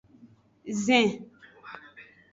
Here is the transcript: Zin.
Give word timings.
Zin. 0.85 1.09